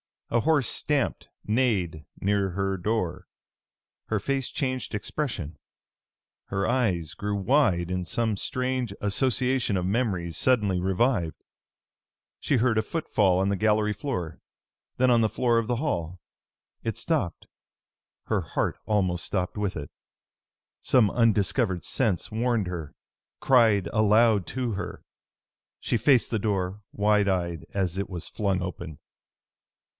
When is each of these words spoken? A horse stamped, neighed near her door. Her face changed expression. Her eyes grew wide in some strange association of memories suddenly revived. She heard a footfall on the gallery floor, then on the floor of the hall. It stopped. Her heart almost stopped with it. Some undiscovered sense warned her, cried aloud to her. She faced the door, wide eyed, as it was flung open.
A 0.31 0.39
horse 0.39 0.67
stamped, 0.67 1.27
neighed 1.45 2.05
near 2.21 2.51
her 2.51 2.75
door. 2.77 3.27
Her 4.05 4.19
face 4.19 4.49
changed 4.49 4.95
expression. 4.95 5.57
Her 6.45 6.65
eyes 6.65 7.13
grew 7.13 7.35
wide 7.35 7.91
in 7.91 8.05
some 8.05 8.35
strange 8.37 8.93
association 8.99 9.75
of 9.75 9.85
memories 9.85 10.37
suddenly 10.37 10.79
revived. 10.79 11.43
She 12.39 12.57
heard 12.57 12.77
a 12.79 12.81
footfall 12.81 13.39
on 13.39 13.49
the 13.49 13.57
gallery 13.57 13.91
floor, 13.93 14.39
then 14.97 15.11
on 15.11 15.19
the 15.21 15.29
floor 15.29 15.59
of 15.59 15.67
the 15.67 15.75
hall. 15.75 16.19
It 16.81 16.97
stopped. 16.97 17.45
Her 18.23 18.41
heart 18.41 18.79
almost 18.85 19.25
stopped 19.25 19.57
with 19.57 19.75
it. 19.75 19.91
Some 20.81 21.11
undiscovered 21.11 21.83
sense 21.83 22.31
warned 22.31 22.67
her, 22.67 22.95
cried 23.39 23.87
aloud 23.91 24.47
to 24.47 24.71
her. 24.71 25.03
She 25.79 25.97
faced 25.97 26.31
the 26.31 26.39
door, 26.39 26.81
wide 26.93 27.27
eyed, 27.27 27.65
as 27.73 27.97
it 27.99 28.09
was 28.09 28.29
flung 28.29 28.61
open. 28.63 28.97